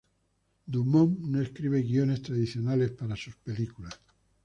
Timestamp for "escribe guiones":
1.43-2.23